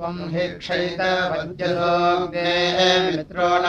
त्वम् 0.00 0.32
हि 0.32 0.44
क्षैतवद्यसोऽग्ने 0.64 2.50
मित्रो 3.06 3.48
न 3.62 3.64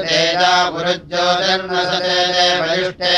तेजा 0.06 0.54
पुरुज्योतिर्नसते 0.70 2.16
वरिष्ठे 2.60 3.16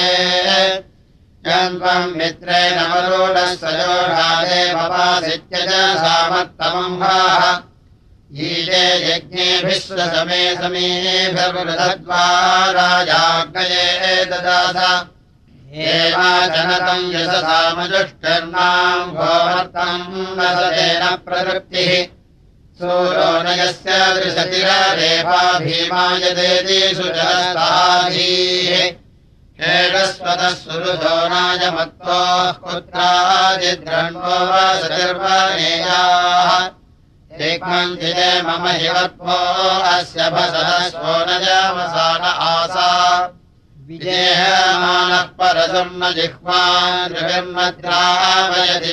यन्त्वम् 1.47 2.17
मित्रेण 2.17 2.77
मरूढः 2.91 3.55
सजोषादे 3.55 4.61
पपासित्यज 4.75 5.73
सामत्तमम्भाः 6.03 7.43
ईशे 8.49 8.85
यज्ञेभिः 9.05 9.79
स्वसमे 9.79 10.43
समेभिर्वृधद्वा 10.57 12.23
राजाग्नये 12.79 14.15
ददास 14.25 14.79
एवाचनतम् 15.75 17.13
यशसामजुष्टर्णाम् 17.15 19.13
गोवर्तम् 19.19 20.07
नसतेन 20.39 21.05
प्रवृत्तिः। 21.27 21.93
सूरो 22.79 23.31
न 23.43 23.59
यस्य 23.59 23.99
दृशतिरेफा 24.15 25.43
भीमायदेति 25.59 26.81
सुजस्ताधीः 26.97 28.73
षेडस्वतः 28.73 29.02
सुरुधो 29.61 31.29
नायमत्तोः 31.29 32.53
पुत्रादिद्रण्वो 32.53 34.83
सतिर्वनेयाः 34.83 36.71
एकमञ्जिते 37.41 38.43
मम 38.43 38.69
हिवत्वो 38.69 39.81
अस्य 39.81 40.31
भसरस्वो 40.31 41.01
न 41.01 41.45
जामसान 41.45 42.23
आसा। 42.23 43.33
विजेहमानः 43.89 45.23
परसुर्न 45.23 46.15
जिह्वान् 46.15 47.15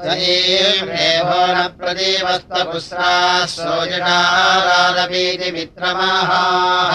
सजीवेभो 0.00 1.38
न 1.54 1.56
प्रदीवस्तपुस्राः 1.78 3.46
सोजिषारादपीति 3.54 5.48
मित्रमाहाः 5.56 6.92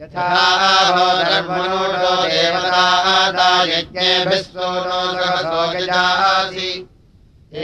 धर्मणो 0.00 1.80
देवता 2.24 3.48
यज्ञेभिः 3.70 4.42
सोनो 4.42 5.00
सहसो 5.16 5.64
गजासि 5.72 6.68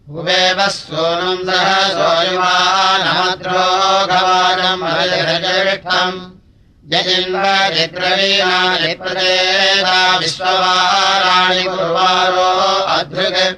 सह 0.10 1.90
सोयुवानमद्रो 1.90 4.06
गवानम् 4.06 4.84
हरिहृजविष्ठम् 4.84 6.32
यजिन्वजिद्रवीणानि 6.94 8.94
प्रदेता 8.94 10.18
विश्ववाराणि 10.18 11.64
कुर्वारो 11.64 12.84
अधृग्। 12.84 13.56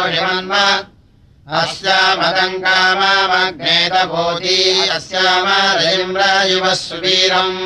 काममग्नेतभूति 2.62 4.58
अस्यामरजिम्रयुवः 4.88 6.74
सुवीरम्। 6.74 7.56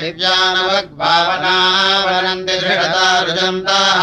दिव्यानवग्भावनावनन्ति 0.00 2.56
दृढता 2.58 3.06
रुजन्ताः 3.20 4.02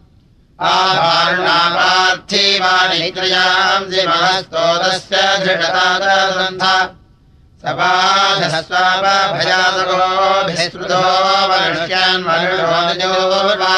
मनुष्यान् 11.49 12.25
मनुषोजोर्वा 12.27 13.75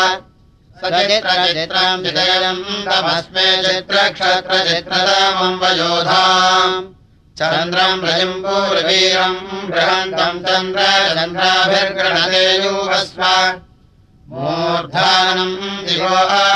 सचित्रचित्रम् 0.81 2.03
चितयम् 2.03 2.63
तमस्मे 2.87 3.47
चित्रक्षत्रचित्रतमम् 3.63 5.59
वयोधाम्। 5.61 6.75
चन्द्रम् 7.39 8.03
रजम्बूर्वीरम् 8.07 9.39
बृहन्तम् 9.71 10.43
चन्द्र 10.47 10.81
चन्द्राभिर्गृणते 11.15 12.45
यूवस्व 12.63 13.23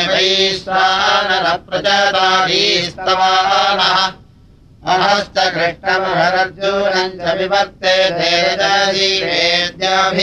अहश्च 4.91 5.37
कृष्णमहरर्जुनम् 5.55 7.17
च 7.17 7.19
विवर्ते 7.37 7.95
धेरजीवेद्याभिः 8.17 10.21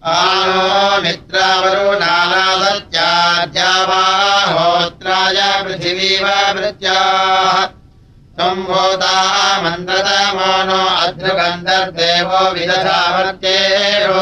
आनो 0.05 1.01
मित्रावरुणानादत्याद्या 1.01 3.71
वा 3.89 4.03
होत्राय 4.51 5.39
पृथिवीव 5.63 6.27
वृत्याः 6.57 7.55
त्वम् 8.35 8.67
होता 8.69 9.15
मन्त्रतमानो 9.61 10.81
अद्रुगन्धर्देवो 11.05 12.41
विदधावर्त्येषु 12.51 14.21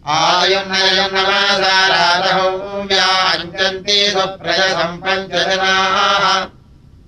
आयुर्नयम् 0.08 1.14
नमासाराधौम्याञ्चन्ति 1.14 4.12
सुप्रजसम्पञ्चजनाः। 4.12 6.46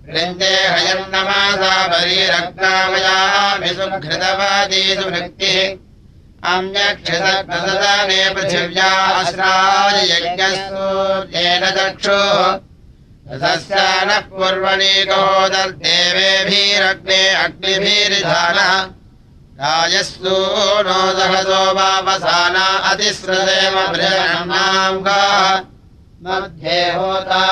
वृन्दे 0.10 0.46
हयम् 0.46 1.16
नमासा 1.16 1.88
परीरग्नामयामि 1.88 3.68
सुघृतवादी 3.68 4.96
सुभृक्तिः। 4.96 5.78
अन्यक्षसदने 6.54 8.30
पृथिव्याश्राय 8.30 10.12
यज्ञसूर्येण 10.12 11.66
चक्षुः। 11.66 12.50
तस्य 12.50 12.69
नः 13.32 14.20
पूर्वणीकोदर्देवेभिरग्ने 14.30 17.20
अग्निभिरिधानः 17.42 18.72
राजस्तु 19.62 20.38
नो 20.88 20.96
सहसो 21.18 21.60
वावसाना 21.78 22.64
अतिस्रदेव 22.92 23.76
बृहन्नाङ्गाः 23.94 25.60
मध्ये 26.26 26.80
होता 26.94 27.44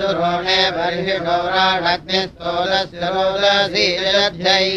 दुरोणे 0.00 0.60
बर्हि 0.76 1.16
गौराणग्निस्तोलस्य 1.26 3.02
रोदसीरध्यै 3.16 4.68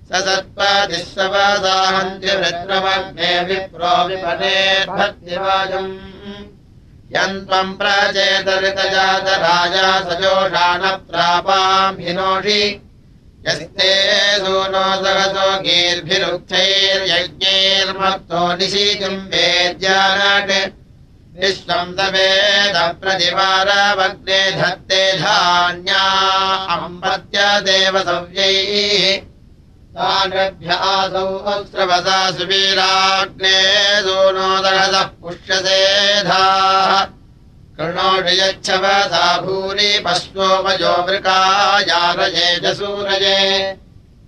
स 0.10 0.12
सत्त्वदिस्सवसाहन्ति 0.28 2.32
वृत्रमग्ने 2.38 3.32
विप्रो 3.50 3.94
विपनेर्भक्तिवाजम् 4.08 5.92
यन्त्वम् 7.16 7.78
प्रचेतरितजातराजा 7.80 9.88
सजोषा 10.10 10.68
न 10.78 10.80
प्रापाम् 11.10 12.02
हिनोषि 12.06 12.62
यस्ते 13.50 13.92
सूनो 14.46 14.86
सहसो 15.04 15.48
गीर्भिरुक्थैर्यज्ञैर्मत्तो 15.66 18.42
निशीतिम् 18.60 19.28
वेद्यानाट् 19.32 20.54
विश्वम् 21.42 21.96
दवेद 21.98 22.78
प्रतिवारवग्ने 23.02 24.40
धत्ते 24.60 25.02
धान्या 25.20 26.04
अम्बत्य 26.76 27.40
देवसव्यैः 27.68 29.04
तानभ्यासौ 29.96 31.28
अस्रवसा 31.54 32.20
सुवीराग्ने 32.38 33.58
सूनो 34.08 34.50
दहसः 34.66 35.08
पुष्यसेधाः 35.22 36.92
कृणोषि 37.80 38.34
यच्छवसा 38.40 39.26
भूरि 39.42 39.90
पश्वोपयो 40.06 40.94
मृकायारये 41.08 42.48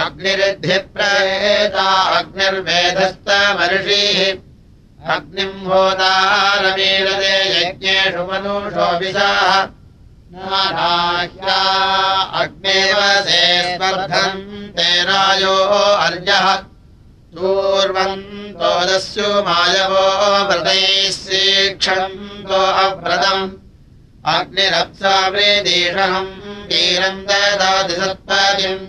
अग्निरिद्धिप्रेता 0.00 1.88
अग्निर्वेदस्तमर्षिः 2.18 4.20
अग्निम् 5.14 5.66
होतारमीलते 5.70 7.34
यज्ञेषु 7.54 8.22
मनुषोऽभिषाः। 8.28 9.50
नाराह्या 10.34 11.60
अग्नेवसे 12.42 13.42
स्पर्धम् 13.66 14.46
ते 14.76 14.88
रायो 15.08 15.56
अर्यः। 16.06 16.46
पूर्वन्तोदस्यो 17.36 19.28
मायवो 19.46 20.06
व्रतैः 20.48 21.10
शीक्षन्तो 21.16 22.60
अव्रतम् 22.84 23.42
अग्निरप्सावृदीषहम् 24.34 26.30
वीरम् 26.70 27.26
ददाति 27.28 27.94
सत्पदिम् 28.00 28.86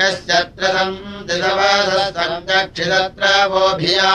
यश्चत्र 0.00 0.64
सन्दिशवसम् 0.74 2.44
दक्षितत्र 2.50 3.24
वोभिया 3.52 4.12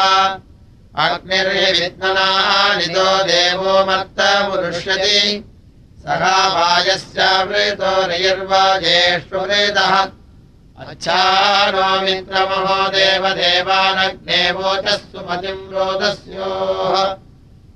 अग्निर्हि 1.06 1.66
विद्मनानितो 1.80 3.10
देवो 3.32 3.74
मर्तमुरुष्यति 3.90 5.20
सखावायस्यावृतो 6.06 7.92
निर्वाजेष्वृतः 8.14 9.94
अच्छा 10.88 11.22
नो 11.76 11.90
मित्रमहो 12.06 12.80
देवदेवानग्ने 12.96 14.42
सुमतिम् 14.98 15.72
रोदस्योः 15.74 17.27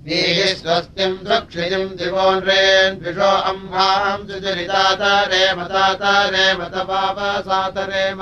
स्वस्तिम् 0.02 1.18
सुक्षितिम् 1.26 1.94
दिवो 1.98 2.24
नृन्द्विषो 2.36 3.32
अम्भाम् 3.50 4.24
सुचरितातरे 4.28 5.44
मतातरे 5.58 6.46
मतपापसातरेम 6.60 8.22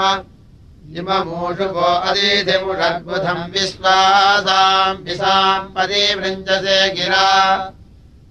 इममूषुको 1.00 1.88
अदीधिमुषद्बुधम् 2.10 3.52
विश्वासाम् 3.54 5.04
विसाम् 5.06 5.72
परिवृञ्जसे 5.76 6.80
गिरा। 6.96 7.30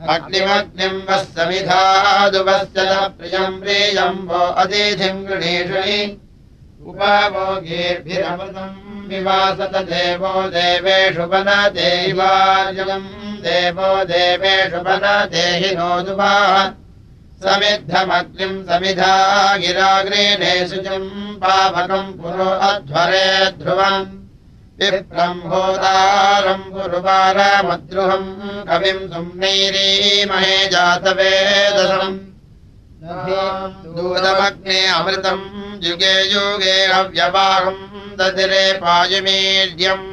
अग्निमग्निम् 0.08 1.02
वः 1.08 1.22
समिधादुवस्य 1.22 2.78
न 2.78 3.08
प्रियम् 3.18 3.60
प्रियम् 3.60 4.26
वो 4.28 4.38
अतिथिम् 4.62 5.24
गृणीषणि। 5.26 6.00
उपभोगीर्भिरमृतम् 6.86 9.08
विवासत 9.08 9.76
देवो 9.90 10.32
देवेषु 10.54 11.24
वनदेवार्यम् 11.32 13.06
देवो 13.44 13.90
देवेषु 14.04 14.80
वनदेहि 14.86 15.74
नोदुवा 15.76 16.32
समिद्धमग्निम् 17.44 18.64
समिधा 18.64 19.12
गिराग्रेणे 19.56 20.54
शुचम् 20.68 21.08
पावकम् 21.42 22.12
पुरो 22.18 22.50
अध्वरे 22.68 23.50
ध्रुवम् 23.50 24.21
विप्रम्भोदारम् 24.90 26.70
पुरुवारमद्रुहम् 26.74 28.30
कविम् 28.68 29.08
सुम्नैरीमहे 29.12 30.56
जातवेदसम् 30.74 32.18
दूतमग्ने 33.96 34.80
अमृतम् 34.98 35.44
युगे 35.86 36.14
युगे 36.32 36.76
अव्यवाहम् 36.98 37.82
दधिरे 38.18 38.64
पायुमीर्यम् 38.82 40.06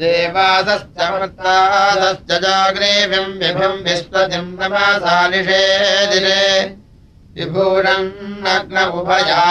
देवादश्च 0.00 0.98
मृतादश्च 1.12 2.30
जाग्रेव्यम् 2.44 3.38
विभम् 3.40 3.82
विश्वतिम् 3.86 4.52
नमसानिषेदिरे 4.60 6.44
विभूरन्नग्न 7.36 8.76
उभया 8.98 9.42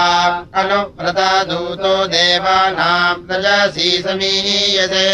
अनुव्रता 0.61 1.29
दूतो 1.49 1.93
देवानाम् 2.13 3.25
प्रजासी 3.27 3.89
समीयते 4.05 5.09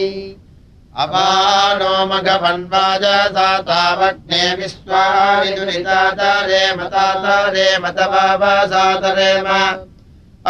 अपानो 1.02 1.92
मघवन्वाजसा 2.10 3.46
तावग्ने 3.68 4.42
विश्वारिदुरितातरे 4.60 6.64
मतातरे 6.80 7.68
मतवासातरेम 7.84 9.48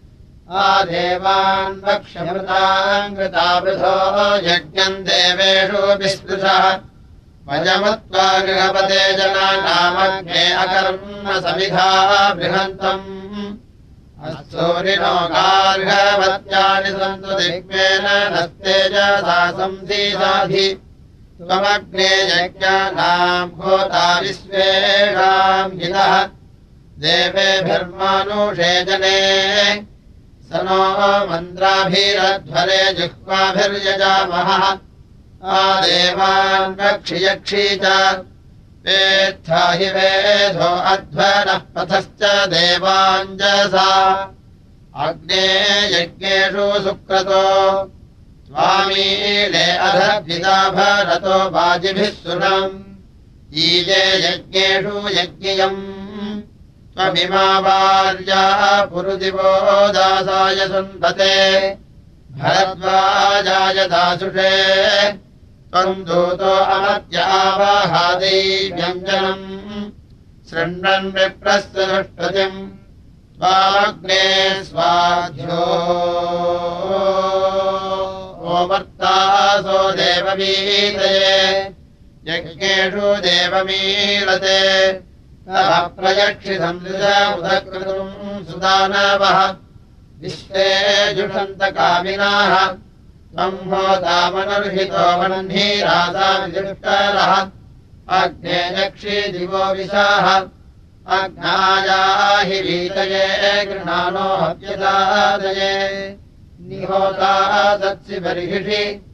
आदेवान् 0.49 1.81
वक्षमृताङ्कृतावृथो 1.85 3.97
यज्ञम् 4.45 5.03
देवेषु 5.07 5.81
विस्पृशः 5.99 6.63
वजमत्वा 7.47 8.27
गृहपते 8.39 9.03
जनानामग्ने 9.17 10.43
अकर्म 10.53 11.39
समिधा 11.45 11.89
बृहन्तम्। 12.33 13.05
अस्तूरिणो 14.25 15.17
गार्हवत्यानि 15.33 16.89
सन्तु 16.89 17.31
दिग्मेन 17.39 18.05
नस्तेजसा 18.33 19.39
संसीसाधि 19.51 20.67
त्वमग्ने 21.37 22.11
यज्ञानाम् 22.31 23.51
भूता 23.51 24.07
विश्वेषाम् 24.19 25.79
हितः। 25.81 26.13
देवेभिर्मानुषे 26.99 28.73
जने 28.83 29.19
स 30.49 30.51
नो 30.55 30.77
मन्द्राभिरध्वरे 31.31 32.93
जिह्वाभिर्यजामः 32.93 34.49
आदेवान् 35.45 36.75
रक्षियक्षी 36.81 37.75
च। 37.75 37.85
वेत्था 38.85 39.71
हि 39.71 39.89
वेधो 39.89 40.69
अध्वरः 40.93 41.57
पथश्च 41.75 42.21
देवाञ्जसा 42.47 43.89
अग्ने 44.95 45.45
यज्ञेषु 45.95 46.83
सुक्रतो। 46.83 47.45
स्वामीले 48.47 49.71
अधभिदा 49.71 50.69
भरतो 50.69 51.49
वाजिभिः 51.49 52.09
सुरम्। 52.09 52.79
ईजे 53.53 54.03
यज्ञेषु 54.27 55.09
यज्ञियम् 55.09 55.98
त्वमिमावार्या 56.99 58.85
पुरुदिवो 58.85 59.87
दासाय 59.87 60.55
सुन्वते 60.55 61.69
भरद्वाजाय 62.31 63.87
दासुषे। 63.87 65.11
त्वम् 65.11 66.05
दूतो 66.05 66.51
अमत्यावाहादै 66.51 68.41
व्यञ्जनम्। 68.75 69.91
शृण्वन् 70.49 71.11
दुष्पतिम् 71.11 72.69
स्वाग्ने 73.35 74.53
स्वाध्यो। 74.63 75.63
ओमर्तासो 78.57 79.91
देवमीतये 79.91 81.59
यज्ञेषु 82.27 83.15
देवमीलते 83.15 84.89
प्रयक्षितम् 85.49 86.79
उदकृतम् 87.37 88.45
सुदानवः। 88.45 89.55
विश्वे 90.21 91.13
जुषन्तकामिनाः 91.13 92.65
त्वम् 92.65 93.71
होतामनर्हितो 93.71 95.17
वह्नीरासाविदुष्करः 95.17 97.47
अग्ने 98.09 98.81
यक्षि 98.81 99.31
दिवो 99.31 99.73
विशाः। 99.73 100.45
अग्नाया 101.17 102.37
हि 102.37 102.61
वीतये 102.61 103.65
गृह्णानो 103.65 104.19
हव्यदादये। 104.19 106.17
निहोता 106.61 107.77
सत्सि 107.77 108.19
बर्हिषि। 108.19 109.05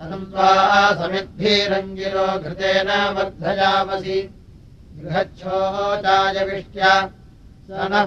अनन्त्वा 0.00 0.92
समिद्भिरञ्जिरो 0.92 2.38
घृतेन 2.38 2.86
वर्धयामसि 2.86 4.34
गृहच्छोचायविष्ट्या 5.02 6.92
स 7.66 7.68
नः 7.70 8.04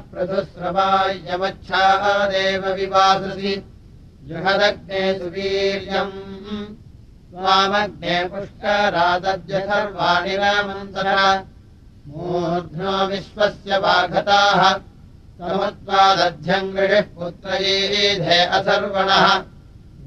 जृहदग्ने 4.27 5.19
सुवीर्यम्। 5.19 6.11
स्वामग्ने 7.29 8.15
पुष्करादद्य 8.25 9.53
मूर्ध्नो 12.07 13.07
विश्वस्य 13.07 13.77
वाघताः। 13.77 14.61
समुत्पादध्यम् 15.39 16.73
गृहिः 16.73 17.01
पुत्रैधे 17.01 18.39
अथर्वणः 18.57 19.27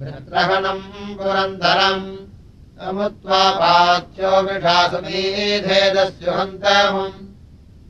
भृत्रहणम् 0.01 1.17
पुरन्दरम् 1.17 2.28
समुत्वा 2.79 3.51
पाथ्यो 3.51 4.31
विषासमीधेदस्युहन्तमम् 4.43 7.19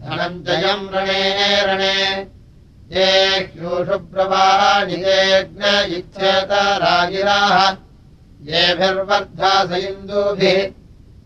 धनञ्जयम् 0.02 0.92
रणे 0.94 1.24
रणे। 1.66 1.98
ये 2.92 3.08
ह्यूषुप्रवाणिजेऽग्न 3.38 5.62
इच्छेतरागिराः 5.96 7.58
येभिर्वर्धा 8.48 9.52
स 9.64 9.66
इन्दुभिः। 9.84 10.60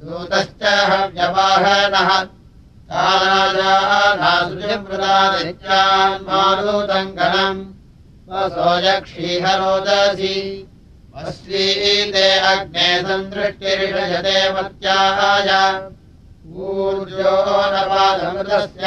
दूतश्च 0.01 0.63
हव्यवाहनः। 0.63 2.27
मारुतम् 6.27 7.15
गणम् 7.15 7.65
अग्ने 12.37 12.99
ऊर्जो 16.55 17.33
नपादमृतस्य। 17.73 18.85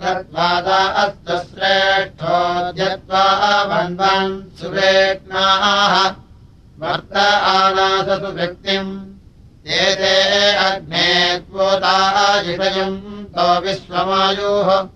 कृत्वादा 0.00 0.76
अस्तु 0.76 1.36
श्रेष्ठोऽध्यत्वा 1.38 3.24
वन्वन् 3.62 4.58
सुरेक्नाः 4.58 5.94
वर्त 6.78 7.16
आनासतु 7.56 8.26
व्यक्तिम्। 8.26 8.92
एते 9.66 10.16
अग्ने 10.54 11.38
त्वोताजिषयम् 11.38 13.24
तो 13.24 13.60
विश्वमायुः 13.60 14.88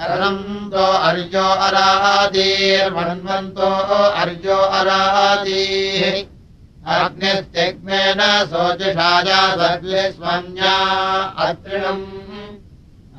अरन्तो 0.00 0.78
अर्यो 0.78 1.66
अरादीर्मन्वन्तो 1.66 3.70
अर्यो 4.20 4.56
अरादीः 4.56 6.24
अग्निस्तिग्मेन 6.86 8.46
सोचिषाया 8.46 9.54
सर्वेष्वन्या 9.54 10.74
अत्रिणम्। 11.38 12.06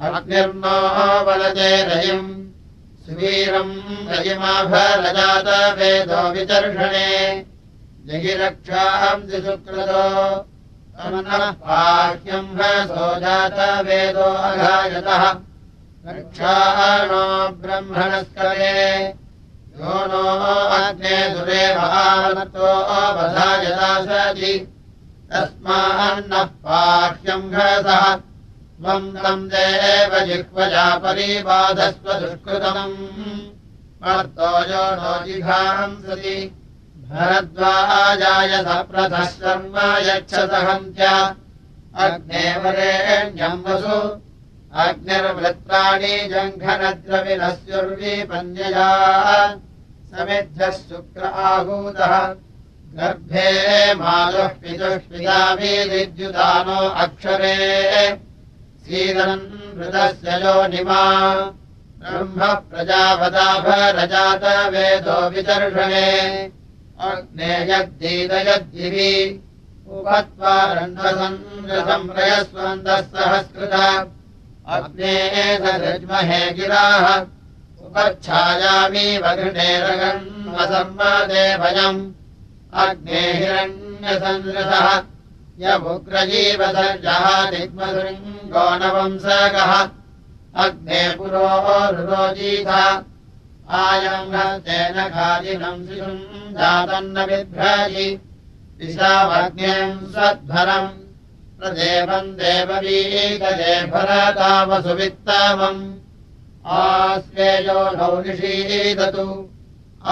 अग्निर्नो 0.01 1.25
बलते 1.25 1.83
रयिम्। 1.83 2.51
सुवीरम् 3.05 4.09
रयिमाभरजात 4.09 5.77
वेदो 5.77 6.29
विचर्षणे। 6.29 7.45
जगिरक्षाम् 8.07 9.23
दिशुक्रतो 9.23 10.45
पाह्यम् 11.61 12.57
जात 12.57 13.85
वेदो 13.85 14.19
अघायतः 14.19 15.50
रक्षाणो 16.07 17.25
ब्रह्मणस्करे 17.61 18.77
यो 19.79 19.97
नो 20.11 20.21
अग्ने 20.77 21.17
दुरे 21.29 21.65
महानतो 21.75 22.69
अवधायता 22.95 23.89
सति 24.05 24.53
तस्मान्नः 25.31 26.43
पाह्यम् 26.65 27.51
घसः। 27.51 28.15
त्वम् 28.15 29.11
तम् 29.13 29.47
देव 29.49 30.17
जिह्वजा 30.25 30.87
परिबाधस्व 31.03 32.13
दुष्कृतम्। 32.13 32.97
मर्तो 34.01 34.51
यो 34.71 34.83
नो 34.95 35.13
जिघांसति 35.25 36.35
भरद्वाजाय 37.11 38.57
सप्रथः 38.63 39.25
शर्म 39.25 39.77
यच्छसहन्त्य। 40.07 41.05
अग्ने 42.03 42.45
वरेण्यम् 42.63 43.63
वसु 43.67 44.30
अग्निर्वृत्राणि 44.75 46.07
जङ्घनद्रविनस्युर्विपन्यया 46.07 48.89
समिद्धः 50.11 50.71
शुक्र 50.71 51.25
आहूतः। 51.25 52.35
गर्भे 52.93 53.93
मातुः 53.93 54.47
पितुः 54.47 54.97
पिताभिद्युदानो 54.97 56.89
अक्षरे। 56.89 58.19
सीदनम् 58.83 59.77
मृतस्य 59.77 60.31
यो 60.31 60.67
निमा। 60.67 61.03
ब्रह्म 62.01 62.53
प्रजापदाभरजात 62.53 64.43
वेदो 64.73 65.29
विदर्शने 65.29 66.51
अग्नेयद्दीदयद्दिवि 66.99 69.41
उपत्वा 69.87 70.73
रण्डसंरसंप्रयस्वन्तः 70.73 73.01
सहस्कृत 73.01 73.73
वघृणेरगन्मसम्मदे 79.17 81.57
भयम्। 81.57 82.11
अग्ने 82.73 83.23
यमुग्रजीवसर्जः 85.61 87.25
दिग्मसृङ्गो 87.51 88.65
नवंसकः। 88.81 89.71
अग्ने 90.55 91.01
पुरोरुरोजीथ 91.17 92.69
आयम् 93.69 94.33
हस्तेन 94.35 94.97
खादिनम् 95.13 95.85
शिशुम् 95.87 96.53
जातन्न 96.53 97.25
बिभ्राजि 97.25 98.07
दिशामग्न्यम् 98.79 100.07
सद्भरम् 100.13 101.00
प्रदेवम् 101.61 102.29
देववीकजे 102.37 103.73
भरतामसुवित्तमम् 103.93 105.81
आस्वेजो 106.77 107.81
नौ 107.97 108.13
निषीदतु 108.25 109.25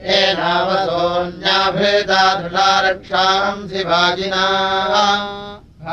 येनावसोऽन्याभृता 0.05 2.35
दृढा 2.35 2.81
रक्षांसि 2.81 3.83
वाजिना 3.83 4.45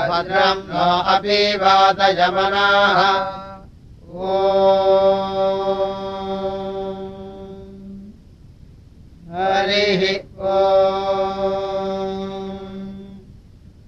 भद्रम् 0.10 0.68
नो 0.70 0.88
अपि 1.14 1.40
वातयमनाः 1.62 3.00
ओ 4.14 4.16
हरिः 9.36 10.02
ओ 10.48 10.50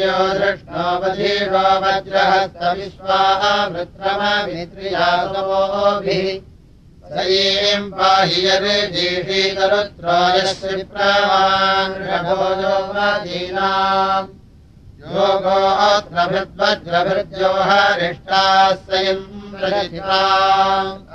यो 0.00 0.16
दृष्णोपधीषो 0.40 1.62
वज्रहस्तविश्वाः 1.84 3.44
वृत्रमभित्रियासवोभिः 3.74 6.26
सयीम् 7.14 7.88
पाहि 7.98 8.40
यर्जीषीतरुत्रोयस्य 8.46 10.72
प्रमान् 10.94 11.94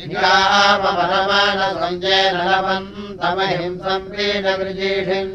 निगामवनमानसञ्जयन 0.00 2.36
लवन्तमहिंसम् 2.50 4.10
वीणवृजीषिन् 4.12 5.34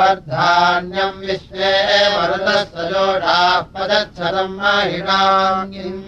वर्धान्यम् 0.00 1.22
विश्वे 1.28 1.72
मरुतः 2.16 2.60
सजोषाः 2.74 4.42
माहिणाङ्गिम् 4.58 6.04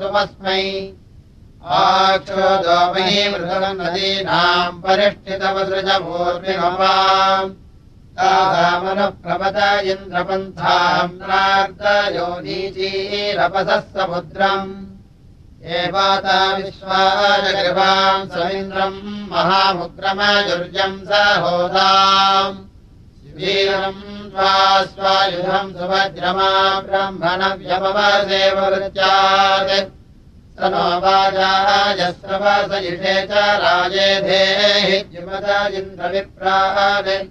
सुमस्मै। 0.00 0.64
आक्षोदोमही 1.64 3.20
मृगम् 3.32 3.78
नदीनाम् 3.80 4.80
परिष्ठितवसृजभूर्मिमवाम् 4.84 7.52
तासामनुप्रपद 8.18 9.58
इन्द्रपन्थाम् 9.92 11.16
प्रार्दयो 11.22 12.28
नीचीरपसः 12.44 13.80
समुद्रम् 13.94 14.72
एवाता 15.80 16.38
विश्वाजगृहाम् 16.56 18.30
समिन्द्रम् 18.34 19.00
महामुग्रमजुर्यम् 19.32 21.04
स 21.08 21.10
होदाम् 21.44 22.56
वीरम् 23.36 24.02
त्वा 24.32 24.50
स्वायुधम् 24.90 25.74
सुभद्रमा 25.76 26.50
ब्रह्मणव्यमवसेवृत्यात् 26.86 29.72
स 30.58 30.60
नो 30.72 30.84
वाजायस्रवसयिषे 31.04 33.16
च 33.30 33.32
राजेधेहि 33.62 34.98
इन्द्रविप्रान् 35.78 37.30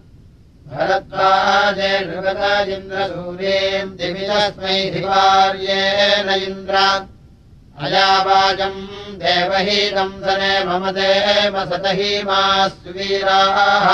भरद्वाजे 0.73 1.91
नृगताजिन्द्रसूर्येम् 2.07 3.95
दिवितस्मै 3.99 4.77
धिवार्येण 4.93 6.27
इन्द्र। 6.47 6.75
अयावाजम् 7.83 8.81
देवहीतम् 9.21 10.19
सने 10.23 10.53
मम 10.65 10.83
देव 10.97 11.55
सतहीमा 11.71 12.41
सुवीराः 12.67 13.87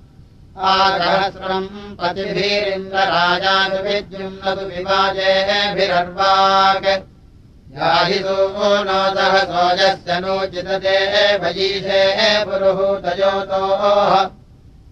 विद्युम्नतु 3.83 4.63
विवाजेभिरर्वाक् 4.71 6.87
याहि 7.77 8.17
नो 8.23 8.37
दः 9.15 9.35
सोजस्य 9.51 10.11
नोचितते 10.19 10.97
भजीषे 11.37 12.01
पुरुहूतयोतोः 12.45 14.13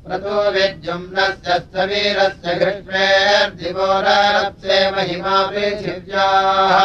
प्रतो 0.06 0.36
विद्युम्नस्य 0.52 1.50
वीरस्य 1.90 2.48
घृष्वेर्दिवोरप्से 2.56 4.78
महिमा 4.92 5.36
पृथिव्याः। 5.52 6.76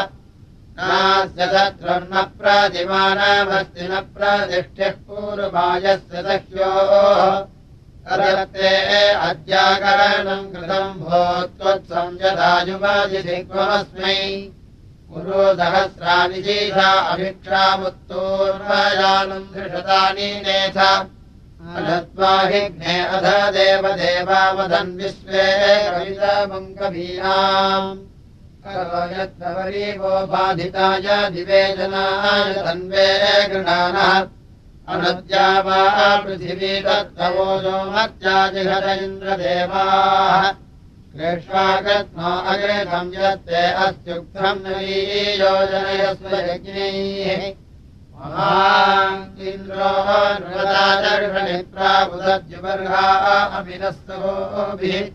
नास्य 0.78 1.42
शत्रुर्न 1.54 2.14
प्रतिमानमस्ति 2.38 3.84
न 3.90 3.92
प्रतिष्ठिः 4.14 4.94
पूर्वायस्य 5.06 6.16
सख्योः 6.26 7.20
करते 8.08 8.72
अद्याकरणम् 9.28 10.50
कृतम् 10.54 11.00
भो 11.04 11.22
त्वत्संयदायुवाजिस्मै 11.58 14.18
पुरो 15.08 15.42
सहस्राणि 15.58 16.40
अधत्वाहिग्ने 21.76 22.94
अध 23.16 23.26
देवदेवावधन् 23.56 24.96
विश्वे 24.98 25.46
कवितामङ्कवीनाम् 25.94 27.88
यत्तवरीवो 29.16 30.14
बाधिताय 30.32 31.06
दिवेजनाय 31.34 32.52
तन्वे 32.66 33.08
गृणानः 33.52 34.10
अनद्या 34.88 35.48
वा 35.66 35.80
पृथिवी 36.24 36.72
तत्तवोजो 36.80 37.76
मत्याजिहर 37.92 38.86
इन्द्रदेवाः। 39.02 40.42
कृष्वागत्नो 41.14 42.30
अग्रेधम् 42.52 43.14
यत्ते 43.14 43.62
अस्त्युक्तम् 43.84 44.62
नवीयोजनयस्व 44.64 46.32
यज्ञैः। 46.50 47.42
इन्द्रो 49.50 49.90
नृपदाचर्षणिप्राबुदद्युबर्हा 50.40 53.06
अमिनस्तोभिः 53.58 55.06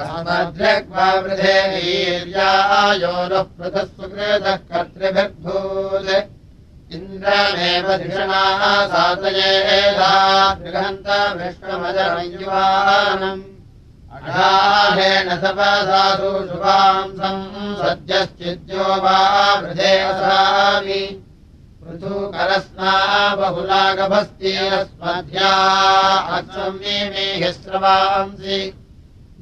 अस्मद्रग्वा 0.00 1.06
वृधे 1.24 1.58
वीर्यायो 1.72 3.14
नः 3.32 3.76
सुकृतः 3.84 4.56
कर्तृभिर्भूत् 4.70 6.10
इन्द्रमेव 6.94 7.86
धिषणाः 8.02 8.62
विश्वमजयुवानम् 11.40 13.42
अढाहेण 14.16 15.28
सपसाधु 15.42 16.30
शुभांसम् 16.48 17.42
सद्यश्चिद्यो 17.80 18.86
वा 19.04 19.18
वृधे 19.62 19.92
असामि 20.10 21.02
पृथुकरस्ना 21.82 22.92
बहुलागभस्तीरस्मध्या 23.40 25.50
अस्रम्येमेहिस्रवांसि 26.36 28.60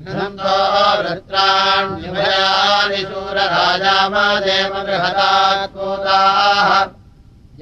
घृन्तो 0.07 0.55
वृत्राण्यभयानि 0.99 3.01
शूरराजामदेव 3.09 4.73
बृहदात्मोदाः 4.87 6.69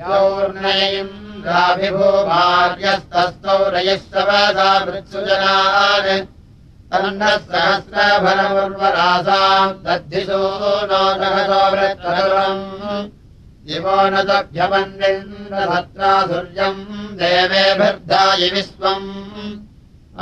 यौर्नयिम् 0.01 1.15
राभिभूमार्यस्तस्थौ 1.47 3.57
रयिष्यवसा 3.75 4.69
वृत्सुजनान् 4.85 6.23
तन्नः 6.93 7.35
सहस्रफलमुर्वरासाम् 7.49 9.77
दद्धिसो 9.85 10.41
नो 10.89 11.03
जगतो 11.21 11.61
वृत्तरम् 11.75 12.63
दिवो 13.67 13.97
न 14.13 14.15
तभ्यमन्विन्द्रभत्रा 14.29 16.09
सूर्यम् 16.29 16.81
देवेभिर्धाय 17.19 18.41
विश्वम् 18.55 19.07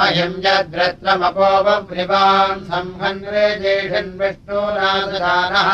अयम् 0.04 0.38
यद्रत्रमपोपवृवान् 0.46 2.64
संहन्वे 2.70 3.48
जेषन् 3.64 4.18
विष्णोरासदानः 4.20 5.70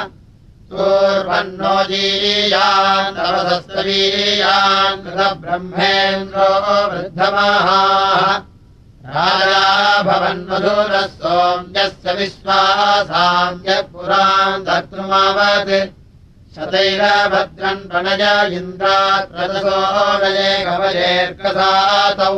पूर्वन्नो 0.71 1.75
जीयान् 1.91 3.13
तवसस्तवीयान् 3.17 5.03
कृतब्रह्मेन्द्रो 5.03 6.49
वृद्धमाहाः। 6.91 8.25
राजा 9.13 9.63
भवन्मधुरः 10.09 11.05
सोम्यस्य 11.21 12.07
विश्वासाम्यः 12.19 13.81
पुरान् 13.93 14.65
धर्तृमावत् 14.65 15.98
शतैरभद्रन् 16.55 17.87
प्रणय 17.89 18.23
इन्द्रात्रदसोदये 18.57 20.51
कवयेर्कसातौ 20.65 22.37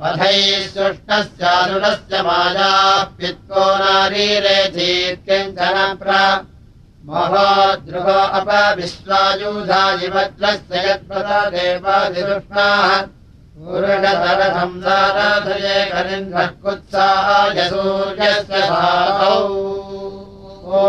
वधैः 0.00 0.38
सुष्णस्यानुरस्य 0.74 2.14
मायाप्युत्को 2.28 3.64
नारीरे 3.82 4.58
चीत्यञ्चन 4.76 5.78
प्र। 6.00 6.10
महोद्रुहो 7.06 8.18
अपविश्वायुधाजिवज्रस्य 8.38 10.74
यत्पदा 10.88 11.40
देवादिदुष्णाः 11.54 12.90
पूर्णतरसंसाराधये 13.62 15.78
कलिन्धः 15.92 16.50
कुत्साय 16.62 17.58
सूर्यस्य 17.70 18.56
भातौ 18.70 19.36
ॐ 20.66 20.68
ओ 20.80 20.82